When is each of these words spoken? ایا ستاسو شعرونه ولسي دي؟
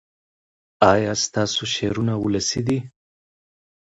ایا 0.93 1.13
ستاسو 1.25 1.61
شعرونه 1.75 2.13
ولسي 2.23 2.61
دي؟ 2.67 2.77